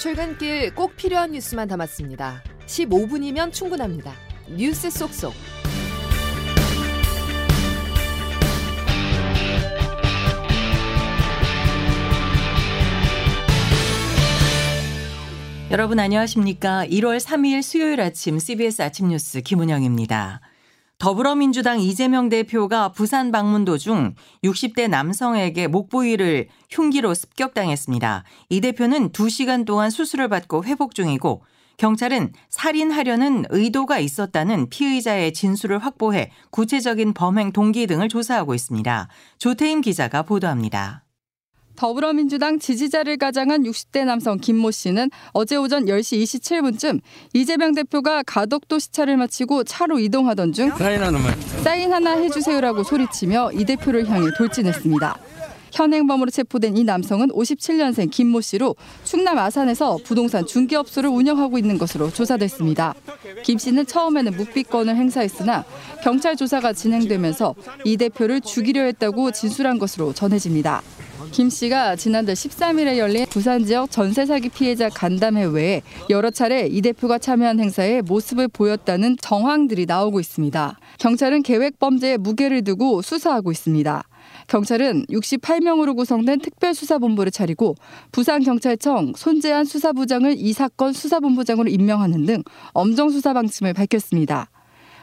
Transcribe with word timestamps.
출근길 0.00 0.74
꼭 0.74 0.96
필요한 0.96 1.32
뉴스만 1.32 1.68
담았습니다. 1.68 2.42
15분이면 2.64 3.52
충분합니다. 3.52 4.14
뉴스 4.48 4.88
속속. 4.88 5.34
여러분 15.70 15.98
안녕하십니까? 15.98 16.86
1월 16.86 17.18
3일 17.20 17.60
수요일 17.60 18.00
아침 18.00 18.38
CBS 18.38 18.80
아침 18.80 19.08
뉴스 19.08 19.42
김은영입니다. 19.42 20.40
더불어민주당 21.00 21.80
이재명 21.80 22.28
대표가 22.28 22.92
부산 22.92 23.32
방문 23.32 23.64
도중 23.64 24.14
60대 24.44 24.86
남성에게 24.86 25.66
목 25.66 25.88
부위를 25.88 26.48
흉기로 26.68 27.14
습격당했습니다. 27.14 28.24
이 28.50 28.60
대표는 28.60 29.10
2시간 29.10 29.64
동안 29.64 29.88
수술을 29.88 30.28
받고 30.28 30.64
회복 30.64 30.94
중이고 30.94 31.42
경찰은 31.78 32.34
살인하려는 32.50 33.46
의도가 33.48 33.98
있었다는 33.98 34.68
피의자의 34.68 35.32
진술을 35.32 35.78
확보해 35.78 36.30
구체적인 36.50 37.14
범행 37.14 37.52
동기 37.52 37.86
등을 37.86 38.10
조사하고 38.10 38.54
있습니다. 38.54 39.08
조태임 39.38 39.80
기자가 39.80 40.22
보도합니다. 40.22 41.04
더불어민주당 41.80 42.58
지지자를 42.58 43.16
가장한 43.16 43.62
60대 43.62 44.04
남성 44.04 44.36
김모 44.36 44.70
씨는 44.70 45.10
어제 45.32 45.56
오전 45.56 45.86
10시 45.86 46.22
27분쯤 46.22 47.00
이재명 47.32 47.72
대표가 47.72 48.22
가덕도 48.22 48.78
시차를 48.78 49.16
마치고 49.16 49.64
차로 49.64 49.98
이동하던 49.98 50.52
중 50.52 50.68
사인 50.76 51.02
하나만 51.02 51.40
사인 51.64 51.90
하나 51.90 52.18
해주세요라고 52.18 52.82
소리치며 52.82 53.52
이 53.54 53.64
대표를 53.64 54.06
향해 54.10 54.28
돌진했습니다. 54.36 55.16
현행범으로 55.72 56.30
체포된 56.30 56.76
이 56.76 56.84
남성은 56.84 57.28
57년생 57.28 58.10
김모 58.10 58.42
씨로 58.42 58.76
충남 59.04 59.38
아산에서 59.38 59.96
부동산 60.04 60.44
중개업소를 60.44 61.08
운영하고 61.08 61.56
있는 61.56 61.78
것으로 61.78 62.10
조사됐습니다. 62.10 62.92
김 63.42 63.56
씨는 63.56 63.86
처음에는 63.86 64.36
묵비권을 64.36 64.96
행사했으나 64.96 65.64
경찰 66.02 66.36
조사가 66.36 66.74
진행되면서 66.74 67.54
이 67.84 67.96
대표를 67.96 68.42
죽이려 68.42 68.82
했다고 68.82 69.30
진술한 69.30 69.78
것으로 69.78 70.12
전해집니다. 70.12 70.82
김 71.32 71.50
씨가 71.50 71.96
지난달 71.96 72.34
13일에 72.34 72.96
열린 72.96 73.26
부산 73.28 73.64
지역 73.64 73.90
전세 73.90 74.26
사기 74.26 74.48
피해자 74.48 74.88
간담회 74.88 75.44
외에 75.44 75.82
여러 76.08 76.30
차례 76.30 76.66
이 76.66 76.80
대표가 76.80 77.18
참여한 77.18 77.60
행사에 77.60 78.02
모습을 78.02 78.48
보였다는 78.48 79.16
정황들이 79.20 79.86
나오고 79.86 80.20
있습니다. 80.20 80.78
경찰은 80.98 81.42
계획 81.42 81.78
범죄에 81.78 82.16
무게를 82.16 82.62
두고 82.64 83.02
수사하고 83.02 83.52
있습니다. 83.52 84.02
경찰은 84.48 85.06
68명으로 85.06 85.96
구성된 85.96 86.40
특별수사본부를 86.40 87.30
차리고 87.30 87.76
부산경찰청 88.12 89.12
손재한 89.16 89.64
수사부장을 89.64 90.34
이 90.36 90.52
사건 90.52 90.92
수사본부장으로 90.92 91.68
임명하는 91.68 92.26
등 92.26 92.42
엄정 92.72 93.10
수사 93.10 93.32
방침을 93.32 93.74
밝혔습니다. 93.74 94.50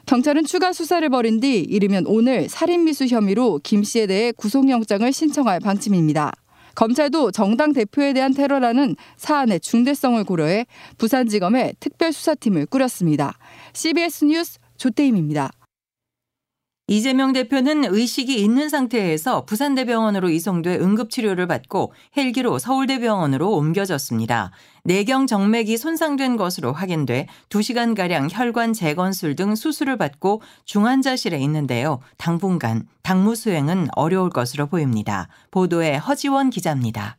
경찰은 0.07 0.45
추가 0.45 0.71
수사를 0.71 1.07
벌인 1.09 1.41
뒤 1.41 1.59
이르면 1.59 2.05
오늘 2.07 2.47
살인미수 2.47 3.07
혐의로 3.07 3.59
김 3.61 3.83
씨에 3.83 4.07
대해 4.07 4.31
구속영장을 4.31 5.11
신청할 5.11 5.59
방침입니다. 5.59 6.31
검찰도 6.75 7.31
정당 7.31 7.73
대표에 7.73 8.13
대한 8.13 8.33
테러라는 8.33 8.95
사안의 9.17 9.59
중대성을 9.59 10.23
고려해 10.23 10.65
부산지검에 10.97 11.73
특별수사팀을 11.81 12.67
꾸렸습니다. 12.67 13.37
CBS 13.73 14.23
뉴스 14.23 14.59
조태임입니다. 14.77 15.51
이재명 16.89 17.33
대표는 17.33 17.93
의식이 17.93 18.33
있는 18.33 18.69
상태에서 18.69 19.43
부산대병원으로 19.43 20.29
이송돼 20.29 20.77
응급치료를 20.77 21.45
받고 21.45 21.91
헬기로 22.15 22.59
서울대병원으로 22.59 23.51
옮겨졌습니다. 23.51 24.51
내경 24.85 25.27
정맥이 25.27 25.77
손상된 25.77 26.37
것으로 26.37 26.71
확인돼 26.71 27.27
2시간가량 27.49 28.29
혈관 28.31 28.71
재건술 28.71 29.35
등 29.35 29.55
수술을 29.55 29.97
받고 29.97 30.41
중환자실에 30.63 31.37
있는데요. 31.39 31.99
당분간 32.15 32.87
당무 33.01 33.35
수행은 33.35 33.89
어려울 33.93 34.29
것으로 34.29 34.67
보입니다. 34.67 35.27
보도에 35.51 35.97
허지원 35.97 36.49
기자입니다. 36.49 37.17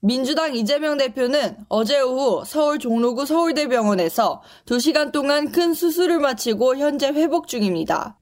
민주당 0.00 0.54
이재명 0.54 0.98
대표는 0.98 1.56
어제 1.70 2.00
오후 2.00 2.44
서울 2.44 2.78
종로구 2.78 3.24
서울대병원에서 3.24 4.42
2시간 4.66 5.10
동안 5.10 5.52
큰 5.52 5.72
수술을 5.72 6.18
마치고 6.20 6.76
현재 6.76 7.08
회복 7.08 7.48
중입니다. 7.48 8.17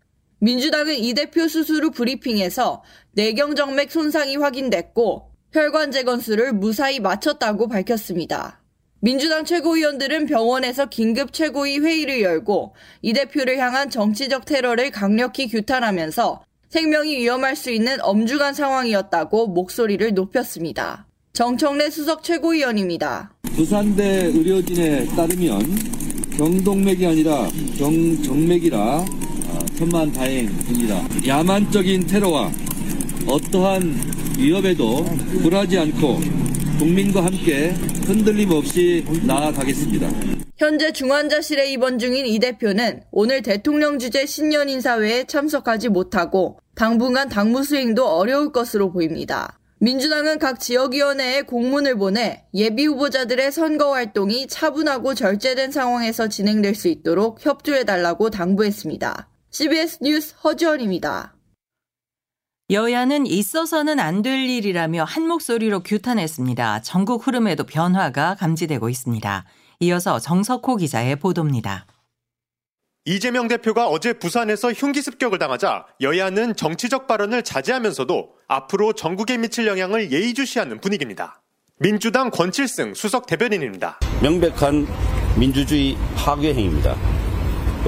민주당은 0.46 0.94
이 0.94 1.12
대표 1.12 1.48
수술 1.48 1.82
후 1.82 1.90
브리핑에서 1.90 2.84
내경정맥 3.14 3.90
손상이 3.90 4.36
확인됐고 4.36 5.32
혈관 5.52 5.90
재건 5.90 6.20
수를 6.20 6.52
무사히 6.52 7.00
마쳤다고 7.00 7.66
밝혔습니다. 7.66 8.62
민주당 9.00 9.44
최고위원들은 9.44 10.26
병원에서 10.26 10.86
긴급 10.86 11.32
최고위 11.32 11.80
회의를 11.80 12.22
열고 12.22 12.76
이 13.02 13.12
대표를 13.12 13.58
향한 13.58 13.90
정치적 13.90 14.44
테러를 14.44 14.92
강력히 14.92 15.48
규탄하면서 15.48 16.44
생명이 16.68 17.16
위험할 17.16 17.56
수 17.56 17.72
있는 17.72 18.00
엄중한 18.00 18.54
상황이었다고 18.54 19.48
목소리를 19.48 20.14
높였습니다. 20.14 21.08
정청래 21.32 21.90
수석 21.90 22.22
최고위원입니다. 22.22 23.32
부산대 23.56 24.26
의료진에 24.26 25.06
따르면 25.16 25.58
경동맥이 26.36 27.04
아니라 27.04 27.48
경정맥이라 27.78 29.26
천만 29.76 30.10
다행입니다. 30.10 31.06
야만적인 31.26 32.06
테러와 32.06 32.50
어떠한 33.26 33.94
위협에도 34.38 35.04
굴하지 35.42 35.78
않고 35.78 36.20
국민과 36.78 37.26
함께 37.26 37.74
흔들림 38.06 38.50
없이 38.52 39.04
나아가겠습니다. 39.26 40.08
현재 40.56 40.92
중환자실에 40.92 41.70
입원 41.72 41.98
중인 41.98 42.24
이 42.24 42.38
대표는 42.38 43.02
오늘 43.10 43.42
대통령 43.42 43.98
주재 43.98 44.24
신년 44.24 44.70
인사회에 44.70 45.24
참석하지 45.24 45.90
못하고 45.90 46.58
당분간 46.74 47.28
당무 47.28 47.62
수행도 47.62 48.06
어려울 48.08 48.52
것으로 48.52 48.92
보입니다. 48.92 49.58
민주당은 49.78 50.38
각 50.38 50.58
지역위원회에 50.58 51.42
공문을 51.42 51.96
보내 51.96 52.44
예비 52.54 52.86
후보자들의 52.86 53.52
선거 53.52 53.92
활동이 53.92 54.46
차분하고 54.48 55.12
절제된 55.12 55.70
상황에서 55.70 56.28
진행될 56.28 56.74
수 56.74 56.88
있도록 56.88 57.44
협조해달라고 57.44 58.30
당부했습니다. 58.30 59.28
CBS 59.56 60.00
뉴스 60.02 60.34
허지원입니다. 60.44 61.32
여야는 62.68 63.26
있어서는 63.26 63.98
안 63.98 64.20
될 64.20 64.38
일이라며 64.38 65.04
한 65.04 65.26
목소리로 65.26 65.82
규탄했습니다. 65.82 66.82
전국 66.82 67.26
흐름에도 67.26 67.64
변화가 67.64 68.34
감지되고 68.34 68.90
있습니다. 68.90 69.46
이어서 69.80 70.18
정석호 70.18 70.76
기자의 70.76 71.16
보도입니다. 71.16 71.86
이재명 73.06 73.48
대표가 73.48 73.88
어제 73.88 74.12
부산에서 74.12 74.72
흉기 74.72 75.00
습격을 75.00 75.38
당하자 75.38 75.86
여야는 76.02 76.54
정치적 76.56 77.06
발언을 77.06 77.42
자제하면서도 77.42 78.28
앞으로 78.48 78.92
전국에 78.92 79.38
미칠 79.38 79.66
영향을 79.66 80.12
예의주시하는 80.12 80.82
분위기입니다. 80.82 81.40
민주당 81.78 82.30
권칠승 82.30 82.92
수석 82.92 83.24
대변인입니다. 83.24 84.00
명백한 84.20 84.86
민주주의 85.38 85.96
파괴 86.14 86.52
행위입니다. 86.52 87.15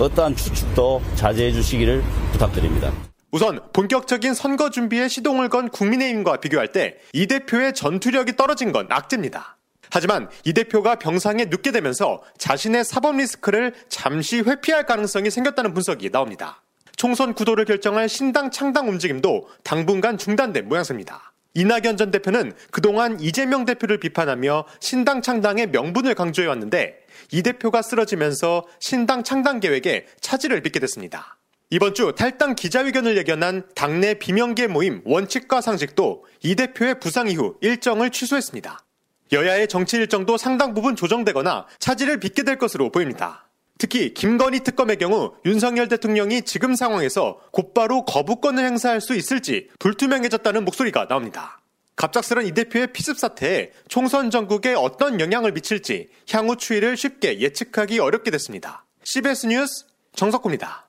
어떠한 0.00 0.36
추측도 0.36 1.03
자제해 1.16 1.53
주시기를 1.53 2.03
부탁드립니다. 2.32 2.92
우선 3.31 3.60
본격적인 3.72 4.32
선거 4.32 4.70
준비에 4.70 5.09
시동을 5.09 5.48
건 5.48 5.69
국민의힘과 5.69 6.38
비교할 6.38 6.72
때 6.72 6.97
이 7.12 7.26
대표의 7.26 7.75
전투력이 7.75 8.36
떨어진 8.36 8.72
건 8.72 8.86
악재입니다. 8.91 9.59
하지만 9.91 10.28
이 10.44 10.53
대표가 10.53 10.97
병상에 10.97 11.47
눕게 11.47 11.72
되면서 11.72 12.22
자신의 12.38 12.84
사법 12.84 13.16
리스크를 13.16 13.75
잠시 13.88 14.41
회피할 14.41 14.86
가능성이 14.86 15.31
생겼다는 15.31 15.75
분석이 15.75 16.10
나옵니다. 16.10 16.62
총선 16.97 17.34
구도를 17.34 17.65
결정할 17.65 18.09
신당 18.09 18.50
창당 18.50 18.88
움직임도 18.88 19.48
당분간 19.62 20.19
중단된 20.19 20.69
모양새입니다. 20.69 21.32
이낙연 21.54 21.97
전 21.97 22.10
대표는 22.10 22.53
그동안 22.71 23.18
이재명 23.21 23.65
대표를 23.65 23.98
비판하며 23.98 24.66
신당 24.80 25.22
창당의 25.22 25.68
명분을 25.68 26.15
강조해왔는데 26.15 26.97
이 27.33 27.42
대표가 27.42 27.83
쓰러지면서 27.83 28.66
신당 28.80 29.22
창당 29.22 29.60
계획에 29.60 30.07
차질을 30.21 30.63
빚게 30.63 30.80
됐습니다. 30.80 31.39
이번 31.71 31.92
주 31.92 32.15
탈당 32.16 32.54
기자회견을 32.54 33.19
예견한 33.19 33.69
당내 33.75 34.15
비명계 34.15 34.69
모임 34.69 35.03
원칙과 35.04 35.60
상식도 35.60 36.25
이 36.42 36.54
대표의 36.54 36.98
부상 36.98 37.28
이후 37.28 37.57
일정을 37.60 38.10
취소했습니다. 38.10 38.84
여야의 39.33 39.69
정치 39.69 39.98
일정도 39.98 40.39
상당 40.39 40.72
부분 40.72 40.97
조정되거나 40.97 41.66
차질을 41.78 42.21
빚게 42.21 42.45
될 42.45 42.57
것으로 42.57 42.91
보입니다. 42.91 43.48
특히 43.77 44.15
김건희 44.15 44.60
특검의 44.60 44.97
경우 44.97 45.34
윤석열 45.45 45.89
대통령이 45.89 46.42
지금 46.42 46.75
상황에서 46.75 47.39
곧바로 47.53 48.04
거부권을 48.04 48.65
행사할 48.65 49.01
수 49.01 49.15
있을지 49.15 49.69
불투명해졌다는 49.78 50.65
목소리가 50.65 51.07
나옵니다. 51.07 51.60
갑작스런 51.98 52.47
이 52.47 52.53
대표의 52.53 52.92
피습 52.92 53.18
사태에 53.18 53.72
총선 53.89 54.30
전국에 54.30 54.72
어떤 54.74 55.21
영향을 55.21 55.53
미칠지 55.53 56.09
향후 56.30 56.56
추이를 56.56 56.97
쉽게 56.97 57.41
예측하기 57.41 57.98
어렵게 57.98 58.30
됐습니다. 58.30 58.86
CBS 59.03 59.47
뉴스 59.48 59.84
정석구입니다. 60.15 60.89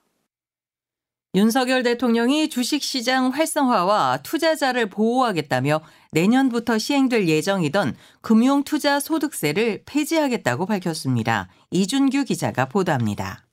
윤석열 1.35 1.83
대통령이 1.83 2.49
주식시장 2.49 3.29
활성화와 3.29 4.19
투자자를 4.23 4.89
보호하겠다며 4.89 5.81
내년부터 6.11 6.77
시행될 6.77 7.27
예정이던 7.27 7.95
금융투자소득세를 8.21 9.83
폐지하겠다고 9.85 10.65
밝혔습니다. 10.67 11.49
이준규 11.71 12.25
기자가 12.25 12.65
보도합니다. 12.65 13.48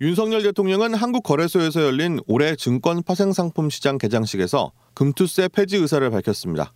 윤석열 0.00 0.44
대통령은 0.44 0.94
한국거래소에서 0.94 1.82
열린 1.82 2.20
올해 2.28 2.54
증권 2.54 3.02
파생상품 3.02 3.68
시장 3.68 3.98
개장식에서 3.98 4.70
금투세 4.94 5.48
폐지 5.48 5.76
의사를 5.76 6.08
밝혔습니다. 6.08 6.72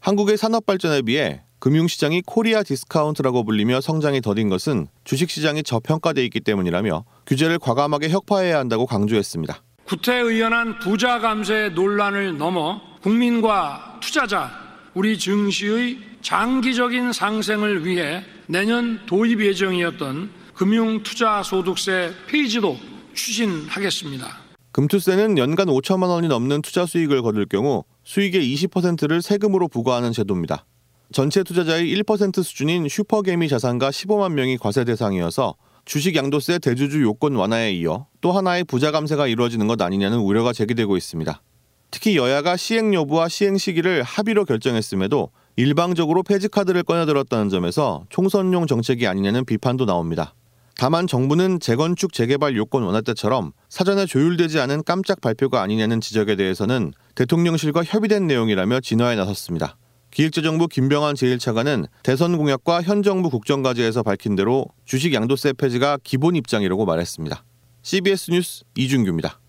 한국의 0.00 0.36
산업 0.36 0.66
발전에 0.66 1.00
비해 1.00 1.42
금융시장이 1.58 2.20
Korea 2.26 2.62
discount라고 2.62 3.44
불리며 3.44 3.80
성장이 3.80 4.20
더딘 4.20 4.50
것은 4.50 4.88
주식시장이 5.04 5.62
저평가돼 5.62 6.22
있기 6.26 6.40
때문이라며 6.40 7.06
규제를 7.26 7.58
과감하게 7.58 8.10
혁파해야 8.10 8.58
한다고 8.58 8.84
강조했습니다. 8.84 9.62
구태의연한 9.86 10.80
부자 10.80 11.18
감세 11.18 11.70
논란을 11.70 12.36
넘어 12.36 12.82
국민과 13.00 14.00
투자자, 14.02 14.50
우리 14.92 15.18
증시의 15.18 15.98
장기적인 16.20 17.14
상생을 17.14 17.86
위해 17.86 18.22
내년 18.48 19.06
도입 19.06 19.40
예정이었던 19.40 20.45
금융 20.56 21.02
투자 21.02 21.42
소득세 21.42 22.10
폐지도 22.26 22.78
추진하겠습니다. 23.12 24.26
금투세는 24.72 25.36
연간 25.36 25.66
5천만 25.66 26.08
원이 26.08 26.28
넘는 26.28 26.62
투자 26.62 26.86
수익을 26.86 27.20
거둘 27.20 27.44
경우 27.44 27.84
수익의 28.04 28.54
20%를 28.54 29.20
세금으로 29.20 29.68
부과하는 29.68 30.12
제도입니다. 30.12 30.64
전체 31.12 31.42
투자자의 31.42 31.94
1% 31.94 32.42
수준인 32.42 32.88
슈퍼개미 32.88 33.48
자산가 33.50 33.90
15만 33.90 34.32
명이 34.32 34.56
과세 34.56 34.84
대상이어서 34.84 35.56
주식 35.84 36.16
양도세 36.16 36.58
대주주 36.60 37.02
요건 37.02 37.36
완화에 37.36 37.72
이어 37.74 38.06
또 38.22 38.32
하나의 38.32 38.64
부자 38.64 38.90
감세가 38.90 39.26
이루어지는 39.26 39.66
것 39.66 39.80
아니냐는 39.82 40.18
우려가 40.18 40.54
제기되고 40.54 40.96
있습니다. 40.96 41.42
특히 41.90 42.16
여야가 42.16 42.56
시행 42.56 42.94
여부와 42.94 43.28
시행 43.28 43.58
시기를 43.58 44.02
합의로 44.02 44.46
결정했음에도 44.46 45.30
일방적으로 45.56 46.22
폐지 46.22 46.48
카드를 46.48 46.82
꺼내들었다는 46.82 47.50
점에서 47.50 48.04
총선용 48.08 48.66
정책이 48.66 49.06
아니냐는 49.06 49.44
비판도 49.44 49.84
나옵니다. 49.84 50.34
다만 50.78 51.06
정부는 51.06 51.58
재건축 51.58 52.12
재개발 52.12 52.54
요건 52.56 52.82
완화 52.82 53.00
때처럼 53.00 53.52
사전에 53.70 54.04
조율되지 54.04 54.60
않은 54.60 54.82
깜짝 54.84 55.22
발표가 55.22 55.62
아니냐는 55.62 56.02
지적에 56.02 56.36
대해서는 56.36 56.92
대통령실과 57.14 57.82
협의된 57.82 58.26
내용이라며 58.26 58.80
진화에 58.80 59.16
나섰습니다. 59.16 59.78
기획재정부 60.10 60.68
김병환 60.68 61.14
제1차관은 61.14 61.86
대선 62.02 62.36
공약과 62.36 62.82
현 62.82 63.02
정부 63.02 63.30
국정과제에서 63.30 64.02
밝힌 64.02 64.36
대로 64.36 64.66
주식 64.84 65.14
양도세 65.14 65.54
폐지가 65.54 65.98
기본 66.02 66.36
입장이라고 66.36 66.84
말했습니다. 66.84 67.42
CBS 67.82 68.30
뉴스 68.30 68.64
이준규입니다. 68.76 69.40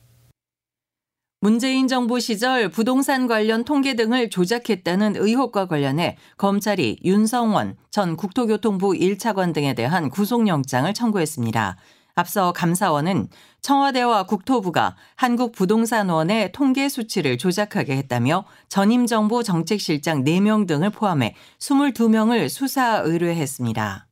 문재인 1.39 1.87
정부 1.87 2.19
시절 2.19 2.67
부동산 2.67 3.27
관련 3.27 3.63
통계 3.63 3.95
등을 3.95 4.31
조작했다는 4.31 5.17
의혹과 5.17 5.67
관련해 5.67 6.17
검찰이 6.35 6.97
윤성원 7.05 7.77
전 7.91 8.17
국토교통부 8.17 8.93
1차관 8.93 9.53
등에 9.53 9.75
대한 9.75 10.09
구속영장을 10.09 10.91
청구했습니다. 10.91 11.77
앞서 12.15 12.53
감사원은 12.53 13.27
청와대와 13.61 14.23
국토부가 14.23 14.95
한국부동산원의 15.15 16.53
통계 16.53 16.89
수치를 16.89 17.37
조작하게 17.37 17.97
했다며 17.97 18.45
전임 18.67 19.05
정부 19.05 19.43
정책실장 19.43 20.23
4명 20.23 20.65
등을 20.65 20.89
포함해 20.89 21.35
22명을 21.59 22.49
수사 22.49 22.97
의뢰했습니다. 23.05 24.06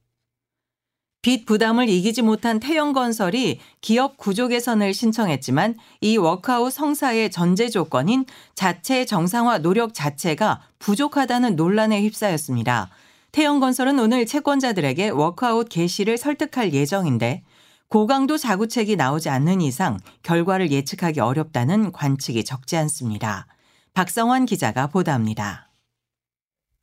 빚 1.26 1.48
부담을 1.48 1.90
이기지 1.90 2.22
못한 2.22 2.60
태영건설이 2.60 3.60
기업 3.82 4.16
구조 4.16 4.48
개선을 4.48 4.94
신청했지만 4.94 5.74
이 6.00 6.18
워크아웃 6.18 6.72
성사의 6.72 7.32
전제 7.32 7.68
조건인 7.68 8.26
자체 8.54 9.06
정상화 9.06 9.58
노력 9.58 9.96
자체가 9.96 10.62
부족하다는 10.78 11.56
논란에 11.56 12.04
휩싸였습니다. 12.04 12.92
태영건설은 13.32 13.98
오늘 13.98 14.28
채권자들에게 14.28 15.10
워크아웃 15.10 15.68
개시를 15.68 16.20
설득할 16.20 16.74
예정인데 16.74 17.42
고강도 17.88 18.38
자구책이 18.38 18.96
나오지 18.96 19.30
않는 19.30 19.62
이상 19.62 20.00
결과를 20.22 20.70
예측하기 20.70 21.22
어렵다는 21.22 21.92
관측이 21.92 22.44
적지 22.44 22.78
않습니다. 22.78 23.48
박성환 23.96 24.46
기자가 24.46 24.86
보도합니다. 24.86 25.72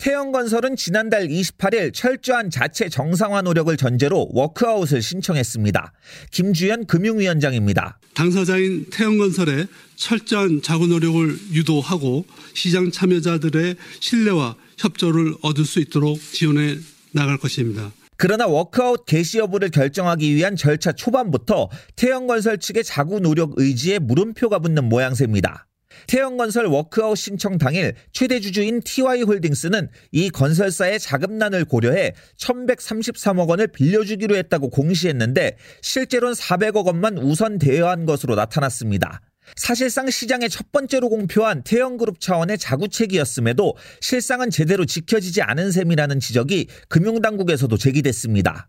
태영건설은 0.02 0.74
지난달 0.74 1.28
28일 1.28 1.94
철저한 1.94 2.50
자체 2.50 2.88
정상화 2.88 3.42
노력을 3.42 3.76
전제로 3.76 4.28
워크아웃을 4.32 5.00
신청했습니다. 5.00 5.92
김주현 6.32 6.86
금융위원장입니다. 6.86 8.00
당사자인 8.12 8.86
태영건설의 8.90 9.68
철저한 9.94 10.62
자구 10.62 10.88
노력을 10.88 11.38
유도하고 11.52 12.24
시장 12.52 12.90
참여자들의 12.90 13.76
신뢰와 14.00 14.56
협조를 14.78 15.34
얻을 15.40 15.64
수 15.64 15.78
있도록 15.78 16.18
지원해 16.20 16.78
나갈 17.12 17.38
것입니다. 17.38 17.92
그러나 18.16 18.48
워크아웃 18.48 19.06
개시 19.06 19.38
여부를 19.38 19.70
결정하기 19.70 20.34
위한 20.34 20.56
절차 20.56 20.90
초반부터 20.90 21.70
태영건설 21.94 22.58
측의 22.58 22.82
자구 22.82 23.20
노력 23.20 23.52
의지에 23.54 24.00
물음표가 24.00 24.58
붙는 24.58 24.88
모양새입니다. 24.88 25.68
태영건설 26.06 26.66
워크아웃 26.66 27.16
신청 27.16 27.58
당일 27.58 27.94
최대 28.12 28.40
주주인 28.40 28.80
TY홀딩스는 28.80 29.88
이 30.12 30.30
건설사의 30.30 30.98
자금난을 31.00 31.64
고려해 31.64 32.12
1133억 32.36 33.48
원을 33.48 33.68
빌려주기로 33.68 34.36
했다고 34.36 34.70
공시했는데 34.70 35.56
실제로는 35.80 36.34
400억 36.34 36.86
원만 36.86 37.18
우선 37.18 37.58
대여한 37.58 38.06
것으로 38.06 38.34
나타났습니다. 38.34 39.20
사실상 39.56 40.08
시장에 40.08 40.48
첫 40.48 40.72
번째로 40.72 41.08
공표한 41.08 41.62
태영그룹 41.62 42.20
차원의 42.20 42.58
자구책이었음에도 42.58 43.76
실상은 44.00 44.50
제대로 44.50 44.84
지켜지지 44.84 45.42
않은 45.42 45.72
셈이라는 45.72 46.20
지적이 46.20 46.68
금융당국에서도 46.88 47.76
제기됐습니다. 47.76 48.68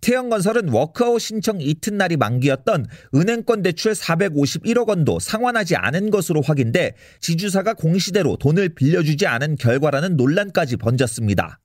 태영건설은 0.00 0.68
워크아웃 0.68 1.20
신청 1.20 1.60
이튿날이 1.60 2.16
만기였던 2.16 2.86
은행권 3.14 3.62
대출 3.62 3.92
451억 3.92 4.88
원도 4.88 5.18
상환하지 5.18 5.76
않은 5.76 6.10
것으로 6.10 6.42
확인돼 6.42 6.94
지주사가 7.20 7.74
공시대로 7.74 8.36
돈을 8.36 8.70
빌려주지 8.70 9.26
않은 9.26 9.56
결과라는 9.56 10.16
논란까지 10.16 10.76
번졌습니다. 10.76 11.60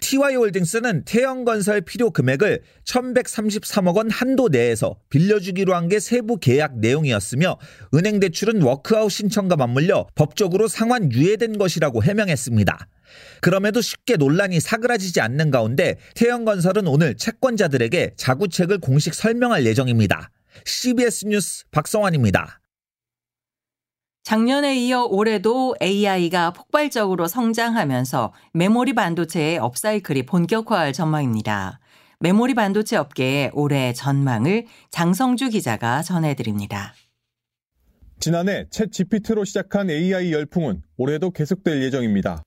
TY홀딩스는 0.00 1.04
태영건설 1.04 1.82
필요 1.82 2.10
금액을 2.10 2.62
1133억 2.84 3.96
원 3.96 4.10
한도 4.10 4.48
내에서 4.48 4.96
빌려주기로 5.08 5.74
한 5.74 5.84
게 5.88 6.00
세부 6.00 6.38
계약 6.38 6.78
내용이었으며 6.78 7.58
은행 7.92 8.18
대출은 8.20 8.62
워크아웃 8.62 9.10
신청과 9.10 9.56
맞물려 9.56 10.06
법적으로 10.14 10.66
상환 10.66 11.12
유예된 11.12 11.58
것이라고 11.58 12.02
해명했습니다. 12.02 12.88
그럼에도 13.42 13.80
쉽게 13.82 14.16
논란이 14.16 14.60
사그라지지 14.60 15.20
않는 15.20 15.50
가운데 15.50 15.98
태영건설은 16.14 16.86
오늘 16.86 17.16
채권자들에게 17.16 18.14
자구책을 18.16 18.78
공식 18.78 19.14
설명할 19.14 19.66
예정입니다. 19.66 20.30
CBS 20.64 21.26
뉴스 21.26 21.64
박성환입니다. 21.70 22.60
작년에 24.24 24.74
이어 24.76 25.04
올해도 25.04 25.76
AI가 25.82 26.54
폭발적으로 26.54 27.28
성장하면서 27.28 28.32
메모리 28.54 28.94
반도체의 28.94 29.58
upcycle이 29.58 30.24
본격화할 30.24 30.94
전망입니다. 30.94 31.78
메모리 32.20 32.54
반도체 32.54 32.96
업계의 32.96 33.50
올해 33.52 33.92
전망을 33.92 34.64
장성주 34.90 35.50
기자가 35.50 36.00
전해드립니다. 36.00 36.94
지난해 38.18 38.64
챗 38.70 38.90
GPT로 38.90 39.44
시작한 39.44 39.90
AI 39.90 40.32
열풍은 40.32 40.80
올해도 40.96 41.30
계속될 41.30 41.82
예정입니다. 41.82 42.42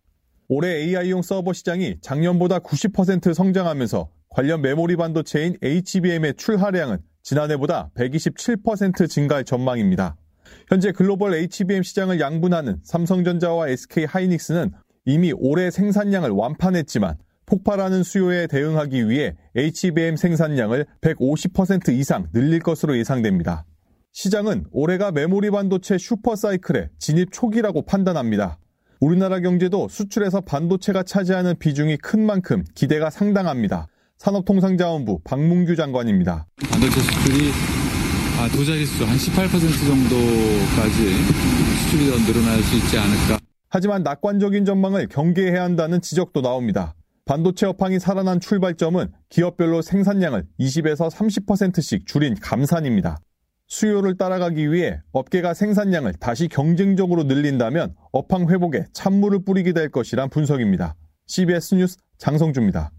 올해 0.48 0.78
AI용 0.78 1.22
서버 1.22 1.54
시장이 1.54 1.98
작년보다 2.02 2.58
90% 2.58 3.36
성장하면서 3.36 4.10
관련 4.30 4.64
메모리 4.64 4.96
반도체인 4.96 5.58
HBM의 5.62 6.38
출하량은 6.38 6.98
지난해보다 7.22 7.92
127% 7.96 9.08
증가할 9.08 9.44
전망입니다. 9.44 10.16
현재 10.68 10.92
글로벌 10.92 11.34
HBM 11.34 11.84
시장을 11.84 12.20
양분하는 12.20 12.80
삼성전자와 12.84 13.70
SK 13.70 14.06
하이닉스는 14.06 14.72
이미 15.06 15.34
올해 15.36 15.72
생산량을 15.72 16.30
완판했지만 16.32 17.18
폭발하는 17.46 18.04
수요에 18.04 18.48
대응하기 18.48 19.10
위해 19.10 19.36
HBM 19.56 20.18
생산량을 20.18 20.86
150% 21.02 21.90
이상 21.94 22.28
늘릴 22.34 22.60
것으로 22.60 22.98
예상됩니다. 22.98 23.66
시장은 24.12 24.66
올해가 24.72 25.12
메모리 25.12 25.52
반도체 25.52 25.98
슈퍼사이클의 25.98 26.90
진입 27.00 27.32
초기라고 27.32 27.84
판단합니다. 27.84 28.60
우리나라 29.00 29.40
경제도 29.40 29.88
수출에서 29.88 30.42
반도체가 30.42 31.04
차지하는 31.04 31.58
비중이 31.60 31.98
큰 31.98 32.26
만큼 32.26 32.64
기대가 32.74 33.10
상당합니다. 33.10 33.88
산업통상자원부 34.18 35.22
박문규 35.24 35.76
장관입니다. 35.76 36.48
반도체 36.70 37.00
수출이 37.00 37.52
아, 38.40 38.48
두 38.50 38.64
자릿수 38.64 39.04
한 39.04 39.18
18% 39.18 39.50
정도까지 39.88 41.12
수출이 41.82 42.08
더 42.12 42.18
늘어날 42.32 42.62
수 42.62 42.76
있지 42.78 42.96
않을까. 42.96 43.40
하지만 43.68 44.04
낙관적인 44.04 44.64
전망을 44.64 45.08
경계해야 45.08 45.64
한다는 45.64 46.02
지적도 46.02 46.42
나옵니다. 46.42 46.94
반도체 47.26 47.66
업황이 47.66 48.00
살아난 48.00 48.40
출발점은 48.40 49.12
기업별로 49.30 49.82
생산량을 49.82 50.46
20에서 50.60 51.10
30%씩 51.10 52.06
줄인 52.06 52.36
감산입니다. 52.36 53.18
수요를 53.66 54.18
따라가기 54.18 54.72
위해 54.72 55.02
업계가 55.14 55.56
생산량을 55.56 56.14
다시 56.14 56.48
경쟁적으로 56.48 57.24
늘린다면 57.24 57.96
업황 58.12 58.50
회복에 58.50 58.86
찬물을 58.94 59.46
뿌리게 59.46 59.74
될 59.74 59.90
것이란 59.90 60.30
분석입니다. 60.30 60.96
CBS 61.26 61.74
뉴스 61.74 61.98
장성주입니다. 62.20 62.92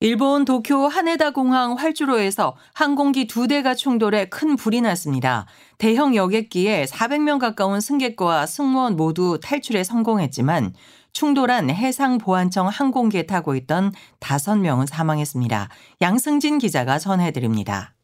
일본 0.00 0.44
도쿄 0.44 0.86
하네다 0.86 1.32
공항 1.32 1.74
활주로에서 1.74 2.54
항공기 2.72 3.26
두 3.26 3.48
대가 3.48 3.74
충돌해 3.74 4.26
큰 4.26 4.54
불이 4.54 4.80
났습니다. 4.80 5.46
대형 5.76 6.14
여객기에 6.14 6.84
400명 6.84 7.40
가까운 7.40 7.80
승객과 7.80 8.46
승무원 8.46 8.94
모두 8.94 9.40
탈출에 9.42 9.82
성공했지만 9.82 10.72
충돌한 11.12 11.70
해상보안청 11.70 12.68
항공기에 12.68 13.24
타고 13.24 13.56
있던 13.56 13.92
5명은 14.20 14.86
사망했습니다. 14.86 15.68
양승진 16.00 16.58
기자가 16.58 17.00
전해드립니다. 17.00 17.96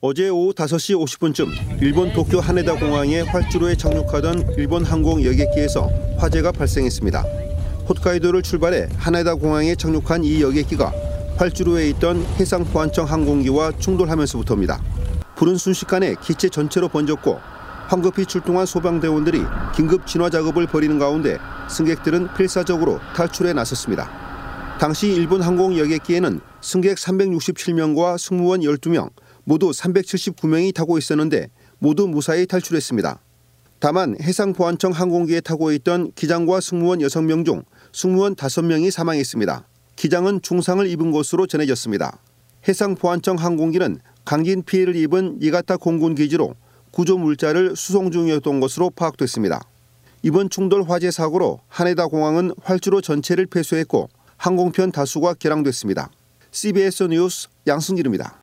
어제 0.00 0.30
오후 0.30 0.54
5시 0.54 0.96
50분쯤 1.04 1.82
일본 1.82 2.14
도쿄 2.14 2.40
하네다 2.40 2.76
공항의 2.76 3.24
활주로에 3.24 3.76
착륙하던 3.76 4.54
일본 4.56 4.84
항공 4.86 5.22
여객기에서 5.22 5.90
화재가 6.16 6.52
발생했습니다. 6.52 7.47
홋카이도를 7.88 8.42
출발해 8.42 8.88
하네다 8.98 9.36
공항에 9.36 9.74
착륙한 9.74 10.22
이 10.22 10.42
여객기가 10.42 10.92
활주로에 11.36 11.88
있던 11.90 12.22
해상보안청 12.38 13.06
항공기와 13.06 13.72
충돌하면서부터입니다. 13.78 14.82
불은 15.36 15.56
순식간에 15.56 16.14
기체 16.22 16.48
전체로 16.48 16.88
번졌고 16.88 17.38
황급히 17.88 18.26
출동한 18.26 18.66
소방대원들이 18.66 19.40
긴급 19.74 20.06
진화 20.06 20.28
작업을 20.28 20.66
벌이는 20.66 20.98
가운데 20.98 21.38
승객들은 21.70 22.34
필사적으로 22.34 22.98
탈출에 23.16 23.54
나섰습니다. 23.54 24.10
당시 24.78 25.08
일본 25.08 25.40
항공 25.40 25.78
여객기에는 25.78 26.40
승객 26.60 26.96
367명과 26.96 28.18
승무원 28.18 28.60
12명, 28.60 29.10
모두 29.44 29.70
379명이 29.70 30.74
타고 30.74 30.98
있었는데 30.98 31.48
모두 31.78 32.06
무사히 32.06 32.46
탈출했습니다. 32.46 33.20
다만 33.80 34.16
해상보안청 34.20 34.92
항공기에 34.92 35.40
타고 35.40 35.72
있던 35.72 36.12
기장과 36.14 36.60
승무원 36.60 36.98
6명 36.98 37.44
중 37.44 37.62
승무원 37.92 38.34
5명이 38.34 38.90
사망했습니다. 38.90 39.64
기장은 39.96 40.42
중상을 40.42 40.86
입은 40.86 41.10
것으로 41.10 41.46
전해졌습니다. 41.46 42.18
해상보안청 42.66 43.36
항공기는 43.36 43.98
강진 44.24 44.62
피해를 44.62 44.94
입은 44.96 45.38
이가타 45.40 45.78
공군 45.78 46.14
기지로 46.14 46.54
구조 46.90 47.18
물자를 47.18 47.76
수송 47.76 48.10
중이었던 48.10 48.60
것으로 48.60 48.90
파악됐습니다. 48.90 49.60
이번 50.22 50.50
충돌 50.50 50.82
화재 50.82 51.10
사고로 51.10 51.60
하네다 51.68 52.08
공항은 52.08 52.52
활주로 52.62 53.00
전체를 53.00 53.46
폐쇄했고 53.46 54.08
항공편 54.36 54.92
다수가 54.92 55.34
결항됐습니다. 55.34 56.10
CBS 56.50 57.04
뉴스 57.04 57.48
양승길입니다. 57.66 58.40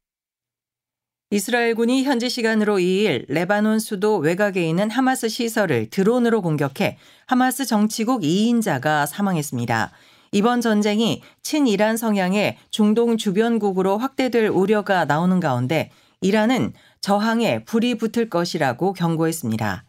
이스라엘군이 1.36 2.06
현지 2.06 2.30
시간으로 2.30 2.77
2일 2.77 3.25
레바논 3.27 3.80
수도 3.80 4.15
외곽에 4.20 4.65
있는 4.65 4.89
하마스 4.89 5.27
시설을 5.27 5.89
드론으로 5.89 6.42
공격해 6.42 6.98
하마스 7.25 7.65
정치국 7.65 8.22
2인자가 8.22 9.06
사망했습니다. 9.06 9.92
이번 10.32 10.62
전쟁이 10.62 11.22
친이란 11.42 11.98
성향의 11.98 12.56
중동 12.70 13.18
주변국으로 13.18 13.98
확대될 13.98 14.48
우려가 14.48 15.04
나오는 15.04 15.42
가운데 15.42 15.92
이란은 16.22 16.72
저항에 17.01 17.65
불이 17.65 17.96
붙을 17.96 18.30
것이라고 18.30 18.94
경고했습니다. 18.94 19.85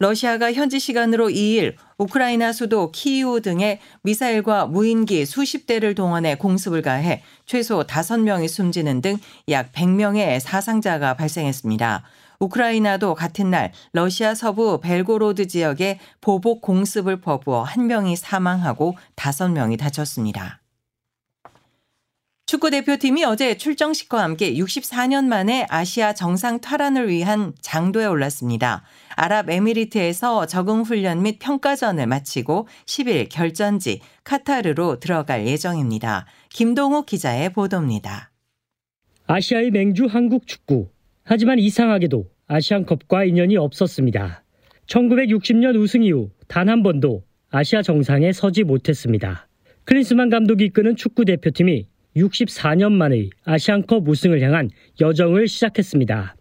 러시아가 0.00 0.52
현지 0.52 0.78
시간으로 0.78 1.28
2일 1.28 1.74
우크라이나 1.98 2.52
수도 2.52 2.92
키이우 2.92 3.40
등의 3.40 3.80
미사일과 4.02 4.66
무인기 4.66 5.26
수십 5.26 5.66
대를 5.66 5.96
동원해 5.96 6.36
공습을 6.36 6.82
가해 6.82 7.22
최소 7.46 7.82
5명이 7.82 8.48
숨지는 8.48 9.00
등 9.00 9.18
약 9.48 9.72
100명의 9.72 10.38
사상자가 10.40 11.14
발생했습니다. 11.14 12.02
우크라이나도 12.40 13.14
같은 13.14 13.50
날 13.50 13.72
러시아 13.92 14.34
서부 14.34 14.80
벨고로드 14.80 15.48
지역에 15.48 15.98
보복 16.20 16.60
공습을 16.60 17.20
퍼부어 17.20 17.62
한 17.62 17.86
명이 17.88 18.14
사망하고 18.16 18.96
5명이 19.16 19.78
다쳤습니다. 19.78 20.57
축구 22.48 22.70
대표팀이 22.70 23.26
어제 23.26 23.58
출정식과 23.58 24.22
함께 24.22 24.54
64년 24.54 25.26
만에 25.26 25.66
아시아 25.68 26.14
정상 26.14 26.62
탈환을 26.62 27.10
위한 27.10 27.52
장도에 27.60 28.06
올랐습니다. 28.06 28.84
아랍에미리트에서 29.16 30.46
적응 30.46 30.80
훈련 30.80 31.22
및 31.22 31.40
평가전을 31.40 32.06
마치고 32.06 32.66
10일 32.86 33.28
결전지 33.30 34.00
카타르로 34.24 34.98
들어갈 34.98 35.46
예정입니다. 35.46 36.24
김동욱 36.48 37.04
기자의 37.04 37.52
보도입니다. 37.52 38.30
아시아의 39.26 39.70
맹주 39.70 40.06
한국 40.06 40.46
축구. 40.46 40.88
하지만 41.24 41.58
이상하게도 41.58 42.30
아시안컵과 42.46 43.24
인연이 43.24 43.58
없었습니다. 43.58 44.42
1960년 44.86 45.78
우승 45.78 46.02
이후 46.02 46.30
단 46.46 46.70
한 46.70 46.82
번도 46.82 47.24
아시아 47.50 47.82
정상에 47.82 48.32
서지 48.32 48.64
못했습니다. 48.64 49.46
클린스만 49.84 50.30
감독이 50.30 50.64
이끄는 50.64 50.96
축구 50.96 51.26
대표팀이 51.26 51.88
64년 52.18 52.92
만의 52.92 53.30
아시안컵 53.44 54.08
우승을 54.08 54.40
향한 54.42 54.70
여정을 55.00 55.48
시작했습니다. 55.48 56.36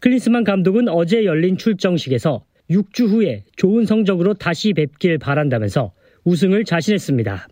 클린스만 0.00 0.44
감독은 0.44 0.88
어제 0.88 1.24
열린 1.24 1.56
출정식에서 1.56 2.44
6주 2.70 3.08
후에 3.08 3.44
좋은 3.56 3.86
성적으로 3.86 4.34
다시 4.34 4.72
뵙길 4.72 5.18
바란다면서 5.18 5.92
우승을 6.24 6.64
자신했습니다. 6.64 7.48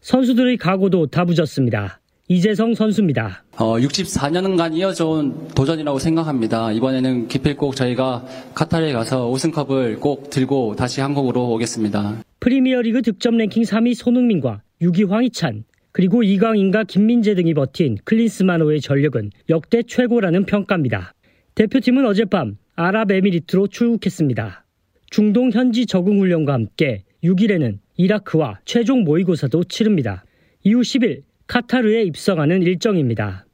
선수들의 0.00 0.56
각오도 0.58 1.06
다부졌습니다. 1.06 2.00
이재성 2.30 2.74
선수입니다. 2.74 3.42
어, 3.56 3.78
64년간 3.78 4.74
이어져온 4.74 5.48
도전이라고 5.54 5.98
생각합니다. 5.98 6.72
이번에는 6.72 7.26
기필꼭 7.26 7.74
저희가 7.74 8.26
카타르에 8.54 8.92
가서 8.92 9.30
우승컵을 9.30 9.98
꼭 9.98 10.28
들고 10.28 10.76
다시 10.76 11.00
한국으로 11.00 11.50
오겠습니다. 11.52 12.22
프리미어리그 12.40 13.00
득점 13.00 13.38
랭킹 13.38 13.62
3위 13.62 13.94
손흥민과 13.94 14.60
6위 14.82 15.08
황희찬, 15.08 15.64
그리고 15.92 16.22
이강인과 16.22 16.84
김민재 16.84 17.34
등이 17.34 17.54
버틴 17.54 17.96
클린스만호의 18.04 18.80
전력은 18.80 19.30
역대 19.48 19.82
최고라는 19.82 20.44
평가입니다. 20.46 21.14
대표팀은 21.54 22.06
어젯밤 22.06 22.56
아랍에미리트로 22.76 23.68
출국했습니다. 23.68 24.64
중동 25.10 25.50
현지 25.50 25.86
적응 25.86 26.20
훈련과 26.20 26.52
함께 26.52 27.04
6일에는 27.24 27.78
이라크와 27.96 28.60
최종 28.64 29.02
모의고사도 29.04 29.64
치릅니다. 29.64 30.24
이후 30.62 30.80
10일 30.80 31.22
카타르에 31.46 32.02
입성하는 32.04 32.62
일정입니다. 32.62 33.46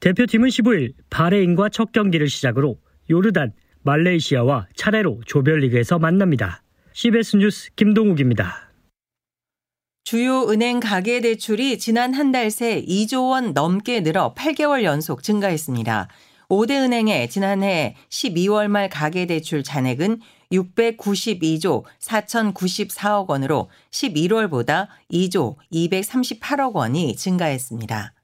대표팀은 0.00 0.48
15일 0.48 0.92
바레인과 1.10 1.68
첫 1.68 1.92
경기를 1.92 2.28
시작으로 2.28 2.78
요르단, 3.10 3.52
말레이시아와 3.82 4.68
차례로 4.74 5.22
조별리그에서 5.26 5.98
만납니다. 5.98 6.62
CBS 6.92 7.36
뉴스 7.36 7.70
김동욱입니다. 7.74 8.69
주요 10.04 10.48
은행 10.48 10.80
가계 10.80 11.20
대출이 11.20 11.78
지난 11.78 12.14
한 12.14 12.32
달 12.32 12.50
새 12.50 12.82
2조 12.84 13.30
원 13.30 13.52
넘게 13.52 14.00
늘어 14.00 14.34
8개월 14.34 14.82
연속 14.82 15.22
증가했습니다. 15.22 16.08
5대 16.48 16.72
은행의 16.82 17.30
지난해 17.30 17.94
12월 18.08 18.66
말 18.68 18.88
가계 18.88 19.26
대출 19.26 19.62
잔액은 19.62 20.20
692조 20.50 21.84
4,094억 22.00 23.28
원으로 23.28 23.70
11월보다 23.92 24.88
2조 25.12 25.56
238억 25.72 26.72
원이 26.72 27.14
증가했습니다. 27.14 28.14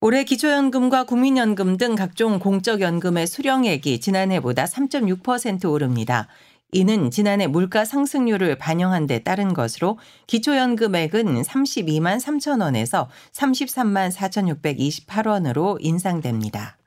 올해 0.00 0.24
기초연금과 0.24 1.04
국민연금 1.04 1.76
등 1.76 1.94
각종 1.94 2.38
공적연금의 2.38 3.26
수령액이 3.26 4.00
지난해보다 4.00 4.64
3.6% 4.64 5.70
오릅니다. 5.70 6.26
이는 6.74 7.10
지난해 7.10 7.46
물가 7.46 7.84
상승률을 7.84 8.56
반영한 8.56 9.06
데 9.06 9.18
따른 9.18 9.52
것으로 9.52 9.98
기초연금액은 10.26 11.42
32만 11.42 12.18
3천 12.18 12.62
원에서 12.62 13.10
33만 13.32 14.10
4,628원으로 14.10 15.76
인상됩니다. 15.80 16.78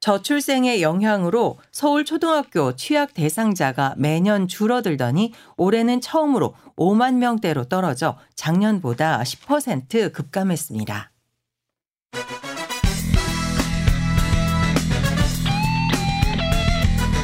저출생의 0.00 0.82
영향으로 0.82 1.58
서울 1.72 2.04
초등학교 2.04 2.76
취약 2.76 3.14
대상자가 3.14 3.94
매년 3.96 4.48
줄어들더니 4.48 5.32
올해는 5.56 6.02
처음으로 6.02 6.54
5만 6.76 7.14
명대로 7.14 7.64
떨어져 7.64 8.18
작년보다 8.34 9.22
10% 9.22 10.12
급감했습니다. 10.12 11.10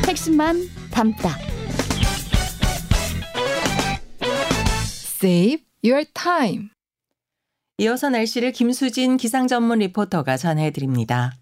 핵심만 0.06 0.62
담다. 0.90 1.56
Save 5.18 5.64
your 5.82 6.04
time. 6.12 6.68
이어서 7.78 8.11
날씨를 8.11 8.52
김수진 8.52 9.16
기상 9.16 9.46
전문 9.46 9.78
리포터가 9.78 10.37
전해드립니다. 10.37 11.32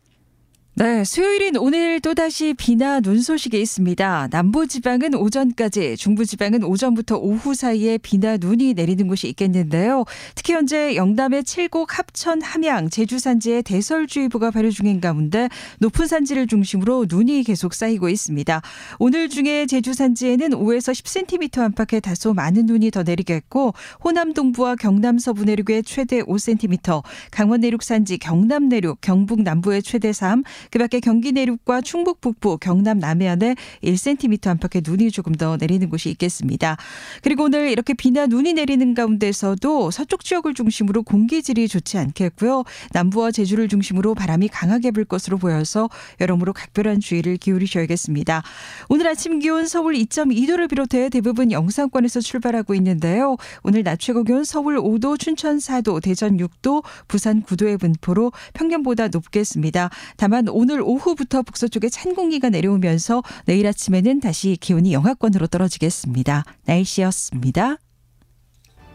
네, 0.77 1.05
수요일인 1.05 1.57
오늘 1.57 2.01
또다시 2.01 2.53
비나 2.53 2.99
눈 2.99 3.21
소식이 3.23 3.61
있습니다. 3.61 4.27
남부지방은 4.33 5.15
오전까지, 5.15 5.97
중부지방은 5.97 6.65
오전부터 6.65 7.17
오후 7.17 7.55
사이에 7.55 7.97
비나 7.97 8.39
눈이 8.39 8.75
내리는 8.75 9.07
곳이 9.07 9.29
있겠는데요. 9.29 10.05
특히 10.35 10.53
현재 10.53 10.97
영남의 10.97 11.45
칠곡, 11.45 11.97
합천, 11.97 12.43
함양, 12.43 12.91
제주 12.91 13.21
산지에 13.21 13.63
대설주의보가 13.63 14.51
발효 14.51 14.69
중인 14.71 15.01
가운데 15.01 15.49
높은 15.79 16.09
산지를 16.09 16.49
중심으로 16.49 17.07
눈이 17.09 17.45
계속 17.45 17.73
쌓이고 17.73 18.09
있습니다. 18.09 18.61
오늘 18.99 19.29
중에 19.29 19.67
제주 19.67 19.95
산지에는 19.95 20.51
5에서 20.51 20.93
10cm 20.93 21.61
안팎의 21.61 22.01
다소 22.01 22.35
많은 22.35 22.67
눈이 22.67 22.91
더 22.91 23.05
내리겠고, 23.05 23.75
호남 24.03 24.33
동부와 24.33 24.75
경남 24.75 25.21
서부 25.21 25.45
내륙에 25.45 25.83
최대 25.83 26.21
5cm, 26.21 27.05
강원 27.31 27.61
내륙 27.61 27.85
산지, 27.85 28.19
경남 28.19 28.69
내륙, 28.69 29.01
경북 29.01 29.41
남부에 29.43 29.81
최대 29.81 30.13
3, 30.13 30.43
그밖에 30.71 31.01
경기 31.01 31.33
내륙과 31.33 31.81
충북 31.81 32.21
북부, 32.21 32.59
경남 32.59 32.99
남해안에 32.99 33.57
1cm 33.83 34.47
안팎의 34.49 34.83
눈이 34.87 35.11
조금 35.11 35.35
더 35.35 35.57
내리는 35.57 35.89
곳이 35.89 36.11
있겠습니다. 36.11 36.77
그리고 37.23 37.45
오늘 37.45 37.71
이렇게 37.71 37.95
비나 37.95 38.27
눈이 38.27 38.55
내리는 38.55 38.95
가운데서도 38.95 39.91
서쪽 39.91 40.25
지역을 40.25 40.55
중심으로 40.55 41.03
공기질이 41.03 41.69
좋지 41.69 41.99
않겠고요. 41.99 42.65
남부와 42.93 43.31
제주를 43.31 43.69
중심으로 43.69 44.15
바람이 44.15 44.49
강하게 44.49 44.91
불 44.91 45.05
것으로 45.05 45.39
보여서 45.39 45.89
여러모로 46.21 46.53
각별한 46.53 47.01
주의를 47.01 47.37
기울이셔야겠습니다. 47.37 48.43
오늘 48.89 49.07
아침 49.09 49.39
기온 49.39 49.67
서울 49.67 49.95
2.2도를 49.95 50.69
비롯해 50.69 51.09
대부분 51.09 51.53
영상권에서 51.53 52.21
출발하고 52.21 52.75
있는데요. 52.75 53.37
오늘 53.63 53.83
낮 53.83 53.99
최고 53.99 54.23
기온 54.25 54.45
서울 54.45 54.79
5도, 54.79 55.19
춘천 55.19 55.59
4도, 55.59 56.03
대전 56.03 56.37
6도, 56.37 56.83
부산 57.09 57.43
9도의 57.43 57.81
분포로 57.81 58.33
평년보다 58.55 59.09
높겠습니다. 59.09 59.91
다만 60.17 60.47
오늘 60.55 60.81
오후부터 60.81 61.43
북서쪽에 61.43 61.89
찬 61.89 62.15
공기가 62.15 62.49
내려오면서 62.49 63.23
내일 63.45 63.67
아침에는 63.67 64.21
다시 64.21 64.57
기온이 64.61 64.93
영하권으로 64.93 65.49
떨어지겠습니다. 65.49 66.45
날씨였습니다. 66.65 67.77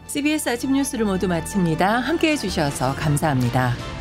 CBS 0.07 0.49
아침 0.49 0.73
뉴스를 0.73 1.05
모두 1.05 1.27
마칩니다. 1.27 1.99
함께 1.99 2.31
해 2.31 2.35
주셔서 2.35 2.95
감사합니다. 2.95 3.98